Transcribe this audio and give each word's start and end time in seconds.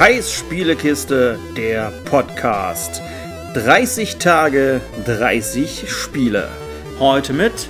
Kais 0.00 0.32
Spielekiste, 0.32 1.38
der 1.58 1.92
Podcast. 2.06 3.02
30 3.52 4.16
Tage, 4.16 4.80
30 5.04 5.84
Spiele. 5.90 6.48
Heute 6.98 7.34
mit 7.34 7.68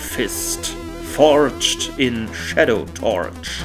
Fist, 0.00 0.76
Forged 1.12 1.90
in 1.96 2.28
Shadow 2.32 2.86
Torch. 2.94 3.64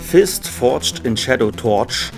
Fist 0.00 0.48
Forged 0.48 1.04
in 1.04 1.14
Shadow 1.14 1.50
Torch 1.50 2.10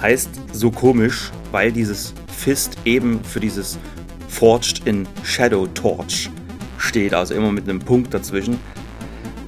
heißt 0.00 0.30
so 0.54 0.70
komisch, 0.70 1.30
weil 1.52 1.70
dieses 1.70 2.14
Fist 2.34 2.78
eben 2.86 3.22
für 3.22 3.40
dieses 3.40 3.78
Forged 4.26 4.86
in 4.86 5.06
Shadow 5.22 5.66
Torch 5.66 6.30
steht, 6.78 7.12
also 7.12 7.34
immer 7.34 7.52
mit 7.52 7.68
einem 7.68 7.80
Punkt 7.80 8.14
dazwischen. 8.14 8.58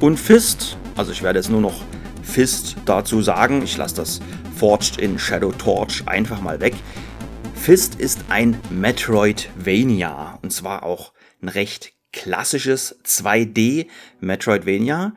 Und 0.02 0.16
Fist, 0.16 0.76
also 0.96 1.12
ich 1.12 1.22
werde 1.22 1.38
jetzt 1.38 1.48
nur 1.48 1.60
noch 1.60 1.84
Fist 2.24 2.74
dazu 2.86 3.22
sagen, 3.22 3.62
ich 3.62 3.76
lasse 3.76 3.94
das 3.94 4.18
Forged 4.56 4.98
in 4.98 5.16
Shadow 5.16 5.52
Torch 5.52 6.02
einfach 6.06 6.40
mal 6.40 6.60
weg. 6.60 6.74
Fist 7.54 7.94
ist 8.00 8.24
ein 8.28 8.58
Metroidvania 8.68 10.40
und 10.42 10.52
zwar 10.52 10.82
auch 10.82 11.12
ein 11.40 11.48
recht 11.48 11.92
klassisches 12.12 12.98
2D 13.04 13.86
Metroidvania, 14.18 15.14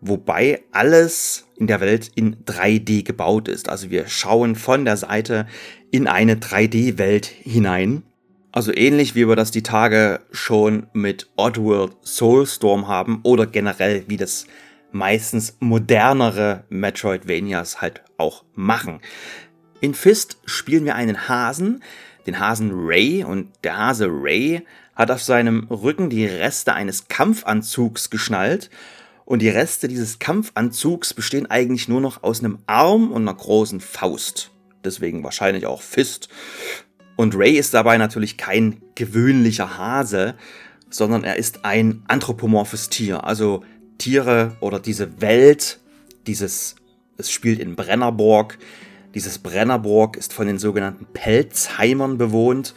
wobei 0.00 0.62
alles 0.70 1.48
in 1.56 1.66
der 1.66 1.80
Welt 1.80 2.12
in 2.14 2.44
3D 2.44 3.02
gebaut 3.02 3.48
ist. 3.48 3.68
Also 3.68 3.90
wir 3.90 4.06
schauen 4.06 4.54
von 4.54 4.84
der 4.84 4.96
Seite 4.96 5.48
in 5.90 6.06
eine 6.06 6.36
3D-Welt 6.36 7.26
hinein. 7.26 8.04
Also 8.52 8.74
ähnlich 8.74 9.14
wie 9.14 9.28
wir 9.28 9.36
das 9.36 9.52
die 9.52 9.62
Tage 9.62 10.20
schon 10.32 10.88
mit 10.92 11.30
Oddworld 11.36 11.96
Soulstorm 12.02 12.88
haben 12.88 13.20
oder 13.22 13.46
generell 13.46 14.04
wie 14.08 14.16
das 14.16 14.46
meistens 14.90 15.56
modernere 15.60 16.64
Metroidvanias 16.68 17.80
halt 17.80 18.02
auch 18.16 18.44
machen. 18.54 19.00
In 19.80 19.94
Fist 19.94 20.38
spielen 20.44 20.84
wir 20.84 20.96
einen 20.96 21.28
Hasen, 21.28 21.82
den 22.26 22.40
Hasen 22.40 22.72
Ray 22.74 23.24
und 23.24 23.50
der 23.62 23.78
Hase 23.78 24.08
Ray 24.10 24.62
hat 24.94 25.10
auf 25.10 25.22
seinem 25.22 25.68
Rücken 25.68 26.10
die 26.10 26.26
Reste 26.26 26.74
eines 26.74 27.08
Kampfanzugs 27.08 28.10
geschnallt 28.10 28.68
und 29.24 29.42
die 29.42 29.48
Reste 29.48 29.86
dieses 29.86 30.18
Kampfanzugs 30.18 31.14
bestehen 31.14 31.48
eigentlich 31.48 31.88
nur 31.88 32.00
noch 32.00 32.24
aus 32.24 32.40
einem 32.40 32.58
Arm 32.66 33.12
und 33.12 33.22
einer 33.22 33.34
großen 33.34 33.80
Faust. 33.80 34.50
Deswegen 34.84 35.22
wahrscheinlich 35.22 35.66
auch 35.66 35.82
Fist. 35.82 36.28
Und 37.20 37.36
Ray 37.36 37.58
ist 37.58 37.74
dabei 37.74 37.98
natürlich 37.98 38.38
kein 38.38 38.80
gewöhnlicher 38.94 39.76
Hase, 39.76 40.36
sondern 40.88 41.22
er 41.22 41.36
ist 41.36 41.66
ein 41.66 42.02
anthropomorphes 42.08 42.88
Tier. 42.88 43.24
Also 43.24 43.62
Tiere 43.98 44.56
oder 44.60 44.80
diese 44.80 45.20
Welt, 45.20 45.80
dieses, 46.26 46.76
es 47.18 47.30
spielt 47.30 47.58
in 47.58 47.76
Brennerborg. 47.76 48.56
Dieses 49.14 49.38
Brennerborg 49.38 50.16
ist 50.16 50.32
von 50.32 50.46
den 50.46 50.58
sogenannten 50.58 51.04
Pelzheimern 51.12 52.16
bewohnt. 52.16 52.74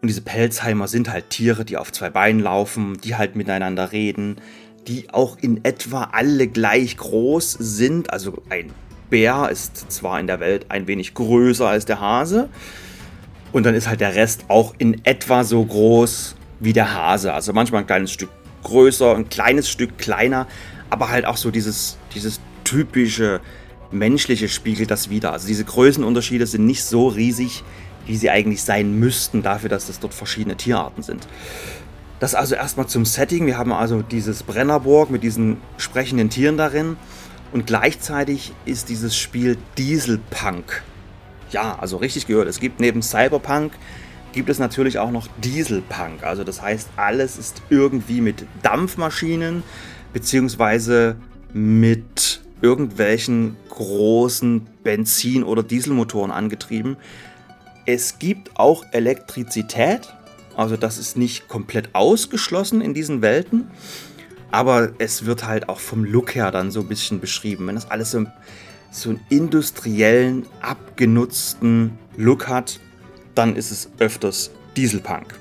Und 0.00 0.06
diese 0.06 0.22
Pelzheimer 0.22 0.86
sind 0.86 1.10
halt 1.10 1.30
Tiere, 1.30 1.64
die 1.64 1.76
auf 1.76 1.90
zwei 1.90 2.10
Beinen 2.10 2.40
laufen, 2.40 2.98
die 3.02 3.16
halt 3.16 3.34
miteinander 3.34 3.90
reden, 3.90 4.36
die 4.86 5.10
auch 5.10 5.38
in 5.40 5.64
etwa 5.64 6.10
alle 6.12 6.46
gleich 6.46 6.96
groß 6.98 7.56
sind. 7.58 8.12
Also 8.12 8.44
ein 8.48 8.72
Bär 9.10 9.48
ist 9.50 9.90
zwar 9.90 10.20
in 10.20 10.28
der 10.28 10.38
Welt 10.38 10.66
ein 10.68 10.86
wenig 10.86 11.14
größer 11.14 11.66
als 11.66 11.84
der 11.84 11.98
Hase, 12.00 12.48
und 13.56 13.62
dann 13.62 13.74
ist 13.74 13.88
halt 13.88 14.02
der 14.02 14.14
Rest 14.14 14.44
auch 14.48 14.74
in 14.76 15.02
etwa 15.06 15.42
so 15.42 15.64
groß 15.64 16.36
wie 16.60 16.74
der 16.74 16.92
Hase. 16.92 17.32
Also 17.32 17.54
manchmal 17.54 17.80
ein 17.80 17.86
kleines 17.86 18.12
Stück 18.12 18.28
größer, 18.62 19.14
ein 19.14 19.30
kleines 19.30 19.70
Stück 19.70 19.96
kleiner, 19.96 20.46
aber 20.90 21.08
halt 21.08 21.24
auch 21.24 21.38
so 21.38 21.50
dieses, 21.50 21.96
dieses 22.14 22.38
typische 22.64 23.40
menschliche 23.90 24.50
spiegelt 24.50 24.90
das 24.90 25.08
wieder. 25.08 25.32
Also 25.32 25.46
diese 25.46 25.64
Größenunterschiede 25.64 26.46
sind 26.46 26.66
nicht 26.66 26.84
so 26.84 27.08
riesig, 27.08 27.64
wie 28.04 28.18
sie 28.18 28.28
eigentlich 28.28 28.62
sein 28.62 28.98
müssten, 28.98 29.42
dafür, 29.42 29.70
dass 29.70 29.86
das 29.86 30.00
dort 30.00 30.12
verschiedene 30.12 30.58
Tierarten 30.58 31.02
sind. 31.02 31.26
Das 32.20 32.34
also 32.34 32.56
erstmal 32.56 32.88
zum 32.88 33.06
Setting. 33.06 33.46
Wir 33.46 33.56
haben 33.56 33.72
also 33.72 34.02
dieses 34.02 34.42
Brennerburg 34.42 35.08
mit 35.08 35.22
diesen 35.22 35.56
sprechenden 35.78 36.28
Tieren 36.28 36.58
darin. 36.58 36.98
Und 37.54 37.66
gleichzeitig 37.66 38.52
ist 38.66 38.90
dieses 38.90 39.16
Spiel 39.16 39.56
Dieselpunk 39.78 40.82
ja, 41.50 41.78
also 41.80 41.96
richtig 41.96 42.26
gehört. 42.26 42.48
Es 42.48 42.60
gibt 42.60 42.80
neben 42.80 43.02
Cyberpunk 43.02 43.72
gibt 44.36 44.50
es 44.50 44.58
natürlich 44.58 44.98
auch 44.98 45.10
noch 45.10 45.28
Dieselpunk. 45.42 46.22
Also 46.22 46.44
das 46.44 46.60
heißt, 46.60 46.90
alles 46.96 47.38
ist 47.38 47.62
irgendwie 47.70 48.20
mit 48.20 48.44
Dampfmaschinen 48.62 49.62
beziehungsweise 50.12 51.16
mit 51.54 52.42
irgendwelchen 52.60 53.56
großen 53.70 54.66
Benzin- 54.84 55.42
oder 55.42 55.62
Dieselmotoren 55.62 56.30
angetrieben. 56.30 56.96
Es 57.86 58.18
gibt 58.18 58.58
auch 58.58 58.84
Elektrizität, 58.92 60.12
also 60.54 60.76
das 60.76 60.98
ist 60.98 61.16
nicht 61.16 61.48
komplett 61.48 61.94
ausgeschlossen 61.94 62.82
in 62.82 62.92
diesen 62.92 63.22
Welten, 63.22 63.70
aber 64.50 64.92
es 64.98 65.24
wird 65.24 65.46
halt 65.46 65.68
auch 65.70 65.80
vom 65.80 66.04
Look 66.04 66.34
her 66.34 66.50
dann 66.50 66.70
so 66.70 66.80
ein 66.80 66.88
bisschen 66.88 67.20
beschrieben. 67.20 67.66
Wenn 67.66 67.74
das 67.74 67.90
alles 67.90 68.10
so 68.10 68.26
so 68.90 69.10
einen 69.10 69.20
industriellen, 69.28 70.46
abgenutzten 70.60 71.98
Look 72.16 72.48
hat, 72.48 72.80
dann 73.34 73.56
ist 73.56 73.70
es 73.70 73.90
öfters 73.98 74.50
Dieselpunk. 74.76 75.38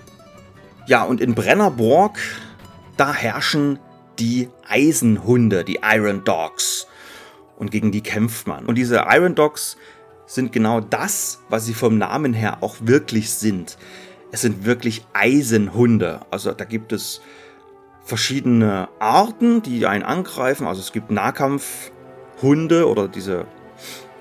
Ja, 0.88 1.04
und 1.04 1.22
in 1.22 1.34
Brennerborg, 1.34 2.20
da 2.98 3.14
herrschen 3.14 3.80
die 4.20 4.50
Eisenhunde, 4.68 5.64
die 5.64 5.80
Iron 5.84 6.24
Dogs. 6.24 6.88
Und 7.58 7.72
gegen 7.72 7.92
die 7.92 8.02
kämpft 8.02 8.48
man. 8.48 8.66
Und 8.66 8.76
diese 8.76 9.06
Iron 9.10 9.36
Dogs 9.36 9.78
sind 10.26 10.52
genau 10.52 10.82
das, 10.82 11.40
was 11.50 11.66
sie 11.66 11.74
vom 11.74 11.98
Namen 11.98 12.34
her 12.34 12.58
auch 12.62 12.76
wirklich 12.82 13.32
sind. 13.32 13.78
Es 14.32 14.42
sind 14.42 14.66
wirklich 14.66 15.06
Eisenhunde. 15.14 16.22
Also 16.32 16.52
da 16.52 16.66
gibt 16.66 16.92
es 16.92 17.22
verschiedene 18.04 18.90
Arten, 19.00 19.62
die 19.62 19.86
einen 19.86 20.04
angreifen. 20.04 20.68
Also 20.68 20.82
es 20.82 20.92
gibt 20.92 21.12
Nahkampf, 21.12 21.92
Hunde 22.42 22.88
oder 22.88 23.08
diese, 23.08 23.46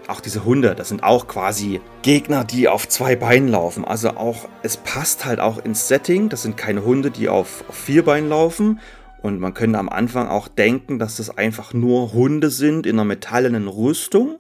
auch 0.09 0.21
diese 0.21 0.45
Hunde, 0.45 0.75
das 0.75 0.89
sind 0.89 1.03
auch 1.03 1.27
quasi 1.27 1.81
Gegner, 2.03 2.45
die 2.45 2.69
auf 2.69 2.89
zwei 2.89 3.17
Beinen 3.17 3.49
laufen. 3.49 3.85
Also 3.85 4.11
auch, 4.11 4.49
es 4.63 4.77
passt 4.77 5.25
halt 5.25 5.41
auch 5.41 5.65
ins 5.65 5.89
Setting. 5.89 6.29
Das 6.29 6.43
sind 6.43 6.57
keine 6.57 6.85
Hunde, 6.85 7.11
die 7.11 7.29
auf, 7.29 7.65
auf 7.69 7.75
vier 7.75 8.05
Beinen 8.05 8.29
laufen. 8.29 8.81
Und 9.23 9.41
man 9.41 9.55
könnte 9.55 9.79
am 9.79 9.89
Anfang 9.89 10.29
auch 10.29 10.49
denken, 10.49 10.99
dass 10.99 11.17
das 11.17 11.37
einfach 11.39 11.73
nur 11.73 12.13
Hunde 12.13 12.51
sind 12.51 12.87
in 12.87 12.97
einer 12.97 13.07
metallenen 13.07 13.69
Rüstung. 13.69 14.39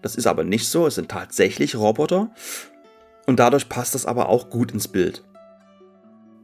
Das 0.00 0.16
ist 0.16 0.26
aber 0.26 0.42
nicht 0.42 0.68
so, 0.68 0.86
es 0.86 0.94
sind 0.94 1.10
tatsächlich 1.10 1.76
Roboter. 1.76 2.30
Und 3.26 3.40
dadurch 3.40 3.68
passt 3.68 3.94
das 3.94 4.06
aber 4.06 4.28
auch 4.28 4.48
gut 4.48 4.72
ins 4.72 4.88
Bild. 4.88 5.22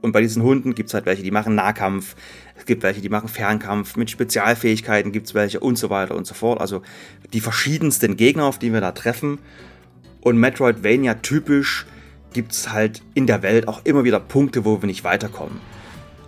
Und 0.02 0.12
bei 0.12 0.20
diesen 0.20 0.42
Hunden 0.42 0.74
gibt 0.74 0.88
es 0.88 0.94
halt 0.94 1.06
welche, 1.06 1.22
die 1.22 1.30
machen 1.30 1.54
Nahkampf, 1.54 2.16
es 2.56 2.66
gibt 2.66 2.82
welche, 2.82 3.00
die 3.00 3.08
machen 3.08 3.28
Fernkampf, 3.28 3.96
mit 3.96 4.10
Spezialfähigkeiten 4.10 5.12
gibt 5.12 5.28
es 5.28 5.34
welche 5.34 5.60
und 5.60 5.78
so 5.78 5.90
weiter 5.90 6.14
und 6.16 6.26
so 6.26 6.34
fort. 6.34 6.60
Also 6.60 6.82
die 7.32 7.40
verschiedensten 7.40 8.16
Gegner, 8.16 8.44
auf 8.44 8.58
die 8.58 8.72
wir 8.72 8.80
da 8.80 8.92
treffen. 8.92 9.38
Und 10.20 10.38
Metroidvania 10.38 11.14
typisch 11.14 11.86
gibt 12.32 12.52
es 12.52 12.72
halt 12.72 13.02
in 13.14 13.26
der 13.26 13.42
Welt 13.42 13.68
auch 13.68 13.80
immer 13.84 14.04
wieder 14.04 14.20
Punkte, 14.20 14.64
wo 14.64 14.82
wir 14.82 14.86
nicht 14.86 15.04
weiterkommen. 15.04 15.60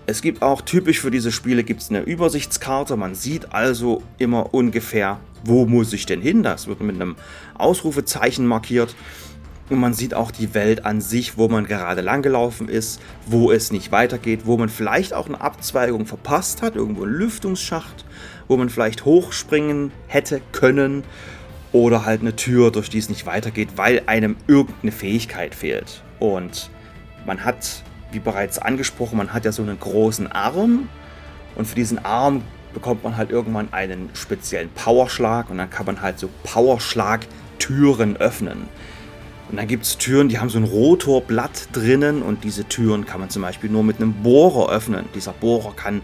Es 0.06 0.20
gibt 0.20 0.42
auch 0.42 0.60
typisch 0.60 1.00
für 1.00 1.10
diese 1.10 1.32
Spiele 1.32 1.64
gibt's 1.64 1.88
eine 1.88 2.02
Übersichtskarte. 2.02 2.96
Man 2.96 3.14
sieht 3.14 3.52
also 3.54 4.02
immer 4.18 4.52
ungefähr, 4.52 5.18
wo 5.44 5.64
muss 5.64 5.92
ich 5.92 6.04
denn 6.04 6.20
hin. 6.20 6.42
Das 6.42 6.66
wird 6.66 6.80
mit 6.80 6.96
einem 6.96 7.16
Ausrufezeichen 7.54 8.46
markiert. 8.46 8.94
Und 9.70 9.78
man 9.78 9.94
sieht 9.94 10.12
auch 10.12 10.30
die 10.30 10.52
Welt 10.52 10.84
an 10.84 11.00
sich, 11.00 11.38
wo 11.38 11.48
man 11.48 11.66
gerade 11.66 12.02
langgelaufen 12.02 12.68
ist, 12.68 13.00
wo 13.26 13.50
es 13.50 13.72
nicht 13.72 13.92
weitergeht, 13.92 14.42
wo 14.44 14.58
man 14.58 14.68
vielleicht 14.68 15.14
auch 15.14 15.26
eine 15.26 15.40
Abzweigung 15.40 16.04
verpasst 16.04 16.60
hat, 16.60 16.76
irgendwo 16.76 17.04
ein 17.04 17.10
Lüftungsschacht, 17.10 18.04
wo 18.46 18.58
man 18.58 18.68
vielleicht 18.68 19.06
hochspringen 19.06 19.90
hätte 20.06 20.42
können 20.52 21.02
oder 21.72 22.04
halt 22.04 22.20
eine 22.20 22.36
Tür, 22.36 22.70
durch 22.70 22.90
die 22.90 22.98
es 22.98 23.08
nicht 23.08 23.26
weitergeht, 23.26 23.70
weil 23.76 24.02
einem 24.06 24.36
irgendeine 24.46 24.92
Fähigkeit 24.92 25.54
fehlt. 25.54 26.02
Und 26.20 26.70
man 27.26 27.44
hat, 27.44 27.82
wie 28.12 28.20
bereits 28.20 28.58
angesprochen, 28.58 29.16
man 29.16 29.32
hat 29.32 29.46
ja 29.46 29.52
so 29.52 29.62
einen 29.62 29.80
großen 29.80 30.30
Arm 30.30 30.88
und 31.56 31.66
für 31.66 31.74
diesen 31.74 32.04
Arm 32.04 32.42
bekommt 32.74 33.02
man 33.02 33.16
halt 33.16 33.30
irgendwann 33.30 33.72
einen 33.72 34.10
speziellen 34.14 34.68
Powerschlag 34.70 35.48
und 35.48 35.58
dann 35.58 35.70
kann 35.70 35.86
man 35.86 36.02
halt 36.02 36.18
so 36.18 36.28
Powerschlag-Türen 36.42 38.16
öffnen. 38.18 38.68
Und 39.50 39.56
dann 39.58 39.68
gibt 39.68 39.84
es 39.84 39.98
Türen, 39.98 40.28
die 40.28 40.38
haben 40.38 40.48
so 40.48 40.58
ein 40.58 40.64
Rotorblatt 40.64 41.68
drinnen 41.72 42.22
und 42.22 42.44
diese 42.44 42.64
Türen 42.64 43.04
kann 43.04 43.20
man 43.20 43.30
zum 43.30 43.42
Beispiel 43.42 43.70
nur 43.70 43.84
mit 43.84 43.96
einem 43.96 44.14
Bohrer 44.14 44.70
öffnen. 44.70 45.06
Dieser 45.14 45.32
Bohrer 45.32 45.74
kann 45.76 46.02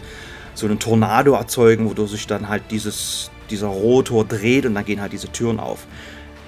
so 0.54 0.66
einen 0.66 0.78
Tornado 0.78 1.34
erzeugen, 1.34 1.88
wodurch 1.88 2.10
sich 2.10 2.26
dann 2.26 2.48
halt 2.48 2.64
dieses, 2.70 3.30
dieser 3.48 3.68
Rotor 3.68 4.24
dreht 4.24 4.66
und 4.66 4.74
dann 4.74 4.84
gehen 4.84 5.00
halt 5.00 5.12
diese 5.12 5.32
Türen 5.32 5.58
auf. 5.58 5.86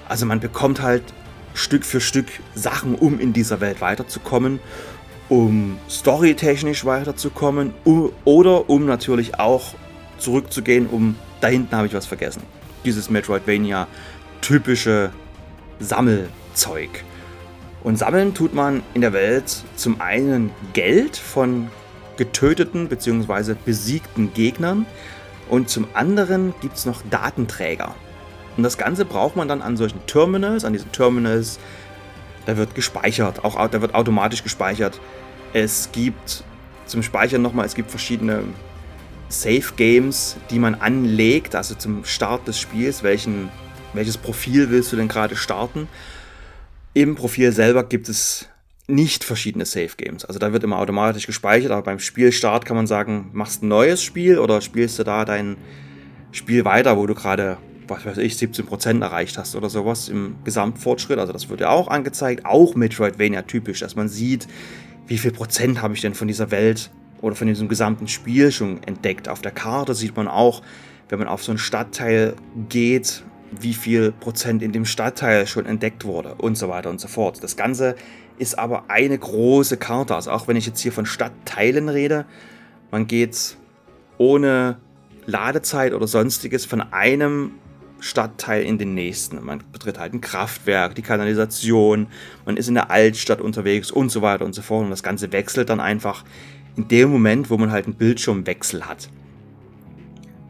Also 0.07 0.25
man 0.25 0.39
bekommt 0.39 0.81
halt 0.81 1.03
Stück 1.55 1.83
für 1.85 1.99
Stück 1.99 2.27
Sachen, 2.55 2.95
um 2.95 3.19
in 3.19 3.33
dieser 3.33 3.59
Welt 3.59 3.81
weiterzukommen, 3.81 4.59
um 5.29 5.77
storytechnisch 5.89 6.85
weiterzukommen 6.85 7.73
oder 8.23 8.69
um 8.69 8.85
natürlich 8.85 9.39
auch 9.39 9.73
zurückzugehen, 10.17 10.87
um 10.87 11.15
da 11.41 11.47
hinten 11.47 11.75
habe 11.75 11.87
ich 11.87 11.93
was 11.93 12.05
vergessen. 12.05 12.43
Dieses 12.85 13.09
Metroidvania 13.09 13.87
typische 14.41 15.11
Sammelzeug. 16.53 17.03
Und 17.83 17.97
sammeln 17.97 18.33
tut 18.33 18.53
man 18.53 18.81
in 18.93 19.01
der 19.01 19.13
Welt 19.13 19.63
zum 19.75 19.99
einen 19.99 20.51
Geld 20.73 21.17
von 21.17 21.69
getöteten 22.15 22.87
bzw. 22.87 23.55
besiegten 23.65 24.33
Gegnern 24.33 24.85
und 25.49 25.69
zum 25.69 25.87
anderen 25.93 26.53
gibt 26.61 26.77
es 26.77 26.85
noch 26.85 27.01
Datenträger. 27.09 27.93
Und 28.55 28.63
das 28.63 28.77
Ganze 28.77 29.03
braucht 29.03 29.35
man 29.35 29.47
dann 29.47 29.61
an 29.61 29.75
solchen 29.75 30.05
Terminals. 30.05 30.63
An 30.63 30.73
diesen 30.73 30.91
Terminals, 30.91 31.59
da 32.45 32.55
wird 32.55 32.75
gespeichert, 32.75 33.43
auch 33.43 33.55
da 33.67 33.81
wird 33.81 33.95
automatisch 33.95 34.43
gespeichert. 34.43 35.01
Es 35.53 35.89
gibt 35.91 36.43
zum 36.85 37.03
Speichern 37.03 37.41
nochmal, 37.41 37.65
es 37.65 37.73
gibt 37.73 37.89
verschiedene 37.89 38.43
Safe 39.27 39.73
Games, 39.75 40.37
die 40.51 40.59
man 40.59 40.75
anlegt, 40.75 41.55
also 41.55 41.73
zum 41.75 42.05
Start 42.05 42.47
des 42.47 42.59
Spiels, 42.59 43.01
welchen, 43.01 43.49
welches 43.93 44.17
Profil 44.17 44.69
willst 44.69 44.93
du 44.93 44.95
denn 44.95 45.07
gerade 45.07 45.35
starten. 45.35 45.87
Im 46.95 47.15
Profil 47.15 47.51
selber 47.51 47.83
gibt 47.83 48.07
es 48.07 48.47
nicht 48.87 49.23
verschiedene 49.23 49.65
Safe 49.65 49.95
Games. 49.97 50.25
Also 50.25 50.39
da 50.39 50.53
wird 50.53 50.63
immer 50.63 50.77
automatisch 50.77 51.25
gespeichert, 51.25 51.71
aber 51.71 51.81
beim 51.81 51.97
Spielstart 51.97 52.65
kann 52.65 52.75
man 52.75 52.85
sagen, 52.85 53.31
machst 53.33 53.63
ein 53.63 53.67
neues 53.67 54.03
Spiel 54.03 54.37
oder 54.37 54.61
spielst 54.61 54.99
du 54.99 55.03
da 55.03 55.25
dein 55.25 55.57
Spiel 56.31 56.65
weiter, 56.65 56.95
wo 56.95 57.07
du 57.07 57.15
gerade, 57.15 57.57
was 57.87 58.05
weiß 58.05 58.17
ich, 58.19 58.33
17% 58.33 59.01
erreicht 59.01 59.39
hast 59.39 59.55
oder 59.55 59.71
sowas 59.71 60.07
im 60.07 60.35
Gesamtfortschritt. 60.43 61.17
Also 61.17 61.33
das 61.33 61.49
wird 61.49 61.61
ja 61.61 61.69
auch 61.69 61.87
angezeigt, 61.87 62.45
auch 62.45 62.75
Metroidvania 62.75 63.41
typisch, 63.41 63.79
dass 63.79 63.95
man 63.95 64.07
sieht, 64.07 64.47
wie 65.07 65.17
viel 65.17 65.31
Prozent 65.31 65.81
habe 65.81 65.95
ich 65.95 66.01
denn 66.01 66.13
von 66.13 66.27
dieser 66.27 66.51
Welt 66.51 66.91
oder 67.21 67.35
von 67.35 67.47
diesem 67.47 67.69
gesamten 67.69 68.07
Spiel 68.07 68.51
schon 68.51 68.83
entdeckt. 68.83 69.29
Auf 69.29 69.41
der 69.41 69.51
Karte 69.51 69.95
sieht 69.95 70.15
man 70.15 70.27
auch, 70.27 70.61
wenn 71.09 71.17
man 71.17 71.27
auf 71.27 71.43
so 71.43 71.51
einen 71.51 71.59
Stadtteil 71.59 72.35
geht, 72.69 73.23
wie 73.61 73.73
viel 73.73 74.11
Prozent 74.11 74.61
in 74.61 74.71
dem 74.71 74.85
Stadtteil 74.85 75.47
schon 75.47 75.65
entdeckt 75.65 76.05
wurde 76.05 76.35
und 76.35 76.57
so 76.57 76.69
weiter 76.69 76.89
und 76.89 76.99
so 76.99 77.07
fort. 77.07 77.43
Das 77.43 77.55
Ganze 77.55 77.95
ist 78.37 78.57
aber 78.57 78.89
eine 78.89 79.17
große 79.17 79.77
Karte. 79.77 80.15
Also 80.15 80.31
auch 80.31 80.47
wenn 80.47 80.57
ich 80.57 80.65
jetzt 80.65 80.79
hier 80.79 80.91
von 80.91 81.05
Stadtteilen 81.05 81.89
rede, 81.89 82.25
man 82.91 83.07
geht 83.07 83.57
ohne 84.17 84.77
Ladezeit 85.25 85.93
oder 85.93 86.07
sonstiges 86.07 86.65
von 86.65 86.81
einem 86.81 87.51
Stadtteil 87.99 88.63
in 88.63 88.77
den 88.77 88.93
nächsten. 88.93 89.43
Man 89.43 89.63
betritt 89.71 89.97
halt 89.97 90.13
ein 90.13 90.21
Kraftwerk, 90.21 90.95
die 90.95 91.01
Kanalisation, 91.01 92.07
man 92.45 92.57
ist 92.57 92.67
in 92.67 92.73
der 92.73 92.91
Altstadt 92.91 93.39
unterwegs 93.39 93.91
und 93.91 94.09
so 94.09 94.21
weiter 94.21 94.45
und 94.45 94.53
so 94.53 94.61
fort. 94.61 94.83
Und 94.83 94.89
das 94.89 95.03
Ganze 95.03 95.31
wechselt 95.31 95.69
dann 95.69 95.79
einfach 95.79 96.25
in 96.75 96.87
dem 96.87 97.09
Moment, 97.09 97.49
wo 97.49 97.57
man 97.57 97.71
halt 97.71 97.85
einen 97.85 97.95
Bildschirmwechsel 97.95 98.85
hat. 98.87 99.09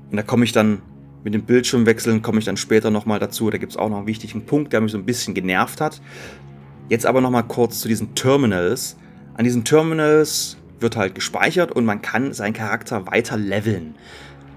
Und 0.10 0.18
da 0.18 0.24
komme 0.24 0.46
ich 0.46 0.52
dann 0.52 0.82
mit 1.24 1.34
dem 1.34 1.44
Bildschirmwechseln, 1.44 2.22
komme 2.22 2.40
ich 2.40 2.46
dann 2.46 2.58
später 2.58 2.92
nochmal 2.92 3.20
dazu. 3.20 3.50
Da 3.50 3.58
gibt 3.58 3.72
es 3.72 3.78
auch 3.78 3.90
noch 3.90 3.98
einen 3.98 4.08
wichtigen 4.08 4.46
Punkt, 4.46 4.74
der 4.74 4.82
mich 4.82 4.92
so 4.92 4.98
ein 4.98 5.06
bisschen 5.06 5.34
genervt 5.34 5.82
hat. 5.82 6.02
Jetzt 6.90 7.06
aber 7.06 7.22
nochmal 7.22 7.44
kurz 7.44 7.80
zu 7.80 7.88
diesen 7.88 8.14
Terminals. 8.16 8.98
An 9.36 9.46
diesen 9.46 9.64
Terminals 9.64 10.58
wird 10.80 10.98
halt 10.98 11.16
gespeichert 11.16 11.72
und 11.72 11.86
man 11.86 12.02
kann 12.02 12.34
seinen 12.34 12.54
Charakter 12.54 13.08
weiter 13.08 13.38
leveln. 13.38 13.96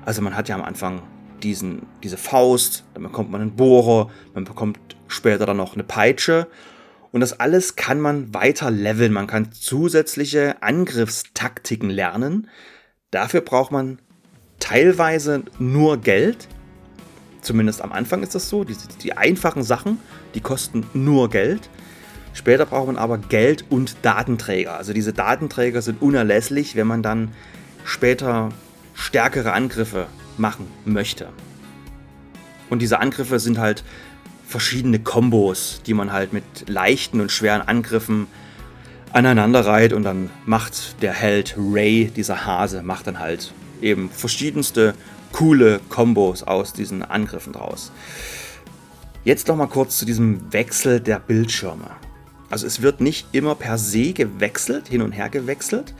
Also 0.04 0.22
man 0.22 0.36
hat 0.36 0.48
ja 0.48 0.56
am 0.56 0.62
Anfang 0.62 1.02
diesen, 1.42 1.82
diese 2.02 2.16
Faust, 2.16 2.84
dann 2.94 3.04
bekommt 3.04 3.30
man 3.30 3.40
einen 3.40 3.56
Bohrer, 3.56 4.10
man 4.34 4.44
bekommt 4.44 4.78
später 5.08 5.46
dann 5.46 5.56
noch 5.56 5.74
eine 5.74 5.84
Peitsche. 5.84 6.48
Und 7.12 7.20
das 7.20 7.38
alles 7.38 7.76
kann 7.76 8.00
man 8.00 8.34
weiter 8.34 8.70
leveln. 8.70 9.12
Man 9.12 9.26
kann 9.26 9.52
zusätzliche 9.52 10.62
Angriffstaktiken 10.62 11.88
lernen. 11.88 12.48
Dafür 13.10 13.40
braucht 13.40 13.72
man 13.72 14.00
teilweise 14.58 15.44
nur 15.58 15.98
Geld. 15.98 16.48
Zumindest 17.46 17.80
am 17.80 17.92
Anfang 17.92 18.24
ist 18.24 18.34
das 18.34 18.48
so. 18.48 18.64
Die, 18.64 18.74
die 19.04 19.16
einfachen 19.16 19.62
Sachen, 19.62 20.00
die 20.34 20.40
kosten 20.40 20.84
nur 20.94 21.30
Geld. 21.30 21.70
Später 22.32 22.66
braucht 22.66 22.88
man 22.88 22.96
aber 22.96 23.18
Geld 23.18 23.64
und 23.70 23.94
Datenträger. 24.02 24.76
Also 24.76 24.92
diese 24.92 25.12
Datenträger 25.12 25.80
sind 25.80 26.02
unerlässlich, 26.02 26.74
wenn 26.74 26.88
man 26.88 27.04
dann 27.04 27.30
später 27.84 28.48
stärkere 28.94 29.52
Angriffe 29.52 30.08
machen 30.36 30.66
möchte. 30.84 31.28
Und 32.68 32.82
diese 32.82 32.98
Angriffe 32.98 33.38
sind 33.38 33.58
halt 33.58 33.84
verschiedene 34.44 34.98
Kombos, 34.98 35.82
die 35.86 35.94
man 35.94 36.12
halt 36.12 36.32
mit 36.32 36.68
leichten 36.68 37.20
und 37.20 37.30
schweren 37.30 37.62
Angriffen 37.62 38.26
aneinander 39.12 39.64
reiht 39.64 39.92
und 39.92 40.02
dann 40.02 40.30
macht 40.46 41.00
der 41.00 41.12
Held 41.12 41.54
Ray, 41.56 42.10
dieser 42.10 42.44
Hase, 42.44 42.82
macht 42.82 43.06
dann 43.06 43.20
halt 43.20 43.52
eben 43.80 44.10
verschiedenste 44.10 44.94
coole 45.36 45.80
Kombos 45.90 46.44
aus 46.44 46.72
diesen 46.72 47.02
Angriffen 47.02 47.52
draus. 47.52 47.92
Jetzt 49.22 49.48
noch 49.48 49.56
mal 49.56 49.66
kurz 49.66 49.98
zu 49.98 50.06
diesem 50.06 50.50
Wechsel 50.50 50.98
der 50.98 51.18
Bildschirme. 51.18 51.90
Also 52.48 52.66
es 52.66 52.80
wird 52.80 53.02
nicht 53.02 53.28
immer 53.32 53.54
per 53.54 53.76
se 53.76 54.14
gewechselt, 54.14 54.88
hin 54.88 55.02
und 55.02 55.12
her 55.12 55.28
gewechselt, 55.28 55.92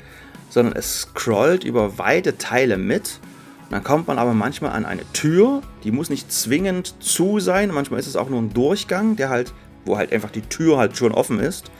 sondern 0.49 0.75
es 0.75 1.01
scrollt 1.01 1.65
über 1.65 1.99
weite 1.99 2.39
Teile 2.39 2.79
mit. 2.79 3.21
Dann 3.69 3.85
kommt 3.85 4.09
man 4.09 4.19
aber 4.19 4.33
manchmal 4.33 4.73
an 4.73 4.87
eine 4.87 5.03
Tür, 5.13 5.61
die 5.85 5.91
muss 5.91 6.09
nicht 6.09 6.33
zwingend 6.33 6.95
zu 7.01 7.39
sein. 7.39 7.71
Manchmal 7.71 8.01
ist 8.01 8.07
es 8.07 8.17
auch 8.17 8.31
nur 8.31 8.41
ein 8.41 8.55
Durchgang, 8.55 9.17
der 9.17 9.29
halt, 9.29 9.53
wo 9.85 9.99
halt 9.99 10.15
einfach 10.15 10.31
die 10.31 10.41
Tür 10.41 10.79
halt 10.79 10.97
schon 10.97 11.13
offen 11.13 11.41
ist. 11.41 11.71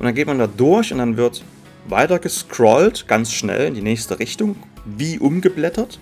Und 0.00 0.06
dann 0.06 0.16
geht 0.16 0.26
man 0.26 0.40
da 0.40 0.48
durch 0.48 0.92
und 0.92 0.98
dann 0.98 1.16
wird 1.16 1.44
weiter 1.86 2.18
gescrollt, 2.18 3.06
ganz 3.06 3.30
schnell 3.30 3.68
in 3.68 3.74
die 3.74 3.82
nächste 3.82 4.18
Richtung, 4.18 4.56
wie 4.84 5.20
umgeblättert. 5.20 6.00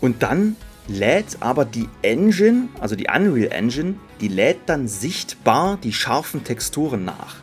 Und 0.00 0.22
dann 0.22 0.56
lädt 0.86 1.38
aber 1.40 1.64
die 1.64 1.88
Engine, 2.02 2.68
also 2.80 2.96
die 2.96 3.08
Unreal 3.08 3.52
Engine, 3.52 3.94
die 4.20 4.28
lädt 4.28 4.60
dann 4.66 4.88
sichtbar 4.88 5.78
die 5.82 5.92
scharfen 5.92 6.44
Texturen 6.44 7.04
nach. 7.04 7.36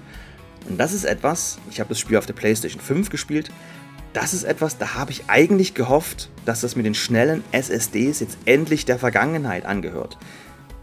Und 0.68 0.80
das 0.80 0.94
ist 0.94 1.06
etwas, 1.06 1.60
ich 1.70 1.80
habe 1.80 1.90
das 1.90 2.00
Spiel 2.00 2.18
auf 2.18 2.26
der 2.26 2.34
PlayStation 2.34 2.82
5 2.82 3.10
gespielt, 3.10 3.52
das 4.14 4.34
ist 4.34 4.46
etwas, 4.46 4.78
da 4.78 4.96
habe 4.96 5.12
ich 5.12 5.26
eigentlich 5.28 5.74
gehofft, 5.74 6.30
dass 6.46 6.62
das 6.62 6.76
mit 6.76 6.86
den 6.86 6.96
schnellen 6.96 7.44
SSDs 7.52 8.22
jetzt 8.22 8.38
endlich 8.46 8.86
der 8.86 8.98
Vergangenheit 8.98 9.66
angehört. 9.66 10.18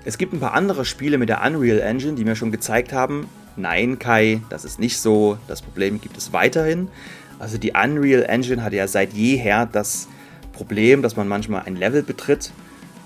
Es 0.04 0.19
gibt 0.19 0.32
ein 0.34 0.40
paar 0.40 0.52
andere 0.52 0.84
Spiele 0.84 1.16
mit 1.16 1.28
der 1.28 1.42
Unreal 1.42 1.80
Engine, 1.80 2.14
die 2.14 2.24
mir 2.24 2.36
schon 2.36 2.52
gezeigt 2.52 2.92
haben, 2.92 3.28
nein 3.56 3.98
Kai, 3.98 4.42
das 4.50 4.64
ist 4.64 4.78
nicht 4.78 4.98
so, 4.98 5.38
das 5.48 5.62
Problem 5.62 6.00
gibt 6.00 6.16
es 6.16 6.32
weiterhin. 6.32 6.88
Also 7.38 7.56
die 7.56 7.72
Unreal 7.72 8.24
Engine 8.24 8.62
hatte 8.62 8.76
ja 8.76 8.86
seit 8.86 9.14
jeher 9.14 9.67
das 9.67 10.08
Problem, 10.52 11.02
dass 11.02 11.16
man 11.16 11.28
manchmal 11.28 11.62
ein 11.64 11.76
Level 11.76 12.02
betritt, 12.02 12.52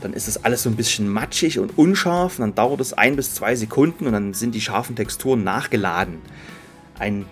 dann 0.00 0.12
ist 0.12 0.28
das 0.28 0.44
alles 0.44 0.62
so 0.62 0.70
ein 0.70 0.76
bisschen 0.76 1.08
matschig 1.08 1.58
und 1.58 1.78
unscharf 1.78 2.38
und 2.38 2.42
dann 2.42 2.54
dauert 2.54 2.80
es 2.80 2.92
ein 2.92 3.16
bis 3.16 3.34
zwei 3.34 3.54
Sekunden 3.54 4.06
und 4.06 4.12
dann 4.12 4.34
sind 4.34 4.54
die 4.54 4.60
scharfen 4.60 4.94
Texturen 4.94 5.42
nachgeladen. 5.42 6.18
Ein 6.98 7.24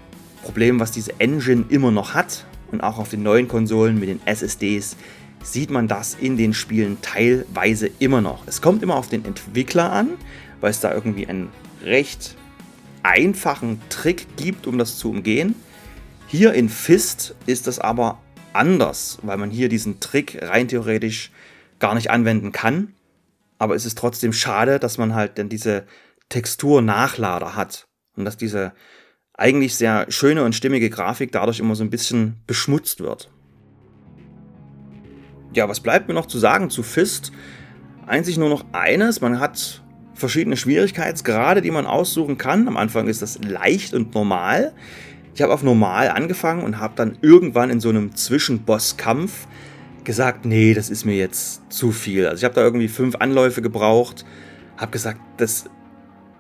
Problem, 0.43 0.81
was 0.81 0.91
diese 0.91 1.21
Engine 1.21 1.67
immer 1.69 1.91
noch 1.91 2.15
hat 2.15 2.47
und 2.73 2.81
auch 2.81 2.99
auf 2.99 3.11
den 3.11 3.23
neuen 3.23 3.49
Konsolen 3.49 3.99
mit 3.99 4.09
den 4.09 4.21
SSDs 4.27 4.97
sieht 5.43 5.71
man 5.71 5.89
das 5.89 6.15
in 6.15 6.37
den 6.37 6.55
Spielen 6.55 6.99
teilweise 7.03 7.91
immer 7.99 8.21
noch. 8.21 8.47
Es 8.47 8.63
kommt 8.63 8.83
immer 8.83 8.97
auf 8.97 9.09
den 9.09 9.25
Entwickler 9.25 9.93
an, 9.93 10.11
weil 10.61 10.71
es 10.71 10.81
da 10.81 10.93
irgendwie 10.93 11.27
einen 11.27 11.51
recht 11.83 12.37
einfachen 13.03 13.81
Trick 13.91 14.27
gibt, 14.37 14.67
um 14.67 14.79
das 14.79 14.99
zu 14.99 15.11
umgehen. 15.11 15.55
Hier 16.27 16.55
in 16.55 16.71
Fist 16.71 17.35
ist 17.45 17.67
das 17.67 17.79
aber 17.79 18.19
anders, 18.55 19.19
weil 19.23 19.37
man 19.37 19.51
hier 19.51 19.69
diesen 19.69 20.01
Trick 20.01 20.39
rein 20.43 20.69
theoretisch 20.69 21.31
gar 21.79 21.95
nicht 21.95 22.11
anwenden 22.11 22.53
kann. 22.53 22.95
Aber 23.59 23.75
es 23.75 23.87
ist 23.87 23.99
trotzdem 23.99 24.33
schade, 24.33 24.79
dass 24.79 24.99
man 24.99 25.15
halt 25.15 25.39
dann 25.39 25.49
diese 25.49 25.85
Textur-Nachlader 26.29 27.55
hat 27.55 27.87
und 28.17 28.25
dass 28.25 28.37
diese 28.37 28.73
eigentlich 29.37 29.75
sehr 29.75 30.07
schöne 30.11 30.45
und 30.45 30.55
stimmige 30.55 30.91
Grafik 30.91 31.33
dadurch 31.33 31.61
immer 31.61 31.75
so 31.75 31.83
ein 31.83 31.91
bisschen 31.91 32.37
beschmutzt 32.47 33.01
wird. 33.01 33.31
Ja, 35.55 35.69
was 35.69 35.81
bleibt 35.81 36.09
mir 36.09 36.15
noch 36.15 36.27
zu 36.27 36.39
sagen 36.39 36.71
zu 36.71 36.83
Fist? 36.83 37.33
Einzig 38.07 38.39
nur 38.39 38.49
noch 38.49 38.65
eines, 38.73 39.21
man 39.21 39.41
hat 39.41 39.83
verschiedene 40.15 40.57
Schwierigkeitsgrade, 40.57 41.63
die 41.63 41.71
man 41.71 41.87
aussuchen 41.87 42.39
kann. 42.39 42.69
Am 42.69 42.77
Anfang 42.77 43.09
ist 43.09 43.23
das 43.23 43.39
leicht 43.43 43.95
und 43.95 44.15
normal. 44.15 44.73
Ich 45.35 45.43
habe 45.43 45.53
auf 45.53 45.63
normal 45.63 46.11
angefangen 46.11 46.63
und 46.63 46.79
habe 46.79 46.95
dann 46.97 47.19
irgendwann 47.21 47.71
in 47.71 47.81
so 47.81 47.89
einem 47.89 48.15
Zwischenbosskampf 48.15 49.47
gesagt, 50.05 50.45
nee, 50.45 50.75
das 50.75 50.91
ist 50.91 51.05
mir 51.05 51.17
jetzt 51.17 51.63
zu 51.73 51.91
viel. 51.91 52.27
Also 52.27 52.39
ich 52.39 52.45
habe 52.45 52.55
da 52.55 52.63
irgendwie 52.63 52.89
fünf 52.89 53.17
Anläufe 53.17 53.61
gebraucht, 53.61 54.25
habe 54.77 54.93
gesagt, 54.93 55.21
das, 55.39 55.65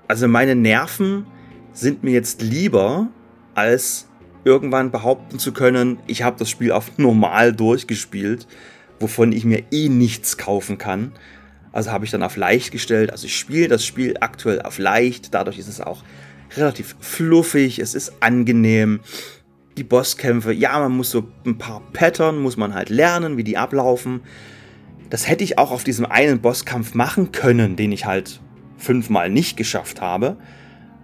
also 0.06 0.28
meine 0.28 0.54
Nerven 0.54 1.26
sind 1.72 2.04
mir 2.04 2.12
jetzt 2.12 2.40
lieber, 2.40 3.08
als 3.54 4.08
irgendwann 4.44 4.90
behaupten 4.90 5.38
zu 5.38 5.52
können, 5.52 5.98
ich 6.06 6.22
habe 6.22 6.36
das 6.38 6.50
Spiel 6.50 6.70
auf 6.70 6.96
normal 6.98 7.52
durchgespielt, 7.52 8.46
wovon 9.00 9.32
ich 9.32 9.44
mir 9.44 9.64
eh 9.72 9.88
nichts 9.88 10.36
kaufen 10.36 10.78
kann. 10.78 11.12
Also 11.72 11.90
habe 11.90 12.04
ich 12.04 12.12
dann 12.12 12.22
auf 12.22 12.36
leicht 12.36 12.70
gestellt. 12.70 13.10
Also 13.10 13.26
ich 13.26 13.36
spiele 13.36 13.66
das 13.66 13.84
Spiel 13.84 14.14
aktuell 14.20 14.62
auf 14.62 14.78
leicht, 14.78 15.34
dadurch 15.34 15.58
ist 15.58 15.66
es 15.66 15.80
auch 15.80 16.04
relativ 16.56 16.96
fluffig, 17.00 17.78
es 17.78 17.94
ist 17.94 18.14
angenehm. 18.20 19.00
Die 19.76 19.84
Bosskämpfe, 19.84 20.52
ja, 20.52 20.78
man 20.78 20.92
muss 20.92 21.10
so 21.10 21.26
ein 21.44 21.58
paar 21.58 21.82
Pattern, 21.92 22.38
muss 22.38 22.56
man 22.56 22.74
halt 22.74 22.90
lernen, 22.90 23.36
wie 23.36 23.44
die 23.44 23.56
ablaufen. 23.56 24.20
Das 25.10 25.28
hätte 25.28 25.44
ich 25.44 25.58
auch 25.58 25.70
auf 25.70 25.84
diesem 25.84 26.06
einen 26.06 26.40
Bosskampf 26.40 26.94
machen 26.94 27.32
können, 27.32 27.76
den 27.76 27.92
ich 27.92 28.06
halt 28.06 28.40
fünfmal 28.76 29.30
nicht 29.30 29.56
geschafft 29.56 30.00
habe. 30.00 30.36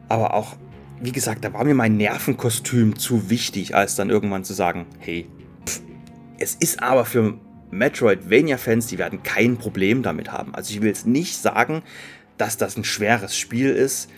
Aber 0.08 0.34
auch, 0.34 0.56
wie 1.00 1.12
gesagt, 1.12 1.44
da 1.44 1.52
war 1.52 1.64
mir 1.64 1.74
mein 1.74 1.96
Nervenkostüm 1.96 2.98
zu 2.98 3.30
wichtig, 3.30 3.74
als 3.74 3.96
dann 3.96 4.10
irgendwann 4.10 4.44
zu 4.44 4.52
sagen, 4.52 4.86
hey, 4.98 5.26
pff, 5.66 5.80
es 6.38 6.54
ist 6.54 6.82
aber 6.82 7.04
für 7.04 7.38
Metroidvania-Fans, 7.70 8.86
die 8.86 8.98
werden 8.98 9.22
kein 9.22 9.56
Problem 9.56 10.02
damit 10.02 10.32
haben. 10.32 10.54
Also 10.54 10.72
ich 10.72 10.80
will 10.80 10.88
jetzt 10.88 11.06
nicht 11.06 11.36
sagen, 11.36 11.82
dass 12.36 12.56
das 12.56 12.76
ein 12.76 12.84
schweres 12.84 13.36
Spiel 13.36 13.70
ist. 13.70 14.10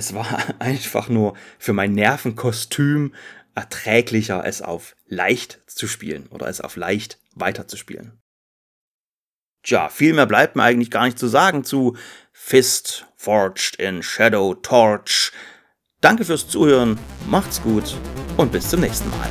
Es 0.00 0.14
war 0.14 0.38
einfach 0.60 1.10
nur 1.10 1.34
für 1.58 1.74
mein 1.74 1.92
Nervenkostüm 1.92 3.14
erträglicher, 3.54 4.46
es 4.46 4.62
auf 4.62 4.96
leicht 5.06 5.60
zu 5.66 5.86
spielen 5.86 6.26
oder 6.28 6.48
es 6.48 6.62
auf 6.62 6.76
leicht 6.76 7.18
weiterzuspielen. 7.34 8.18
Tja, 9.62 9.90
viel 9.90 10.14
mehr 10.14 10.24
bleibt 10.24 10.56
mir 10.56 10.62
eigentlich 10.62 10.90
gar 10.90 11.04
nicht 11.04 11.18
zu 11.18 11.28
sagen 11.28 11.64
zu 11.64 11.98
Fist 12.32 13.04
Forged 13.16 13.76
in 13.76 14.02
Shadow 14.02 14.54
Torch. 14.54 15.32
Danke 16.00 16.24
fürs 16.24 16.48
Zuhören, 16.48 16.98
macht's 17.26 17.60
gut 17.60 17.94
und 18.38 18.52
bis 18.52 18.70
zum 18.70 18.80
nächsten 18.80 19.10
Mal. 19.10 19.28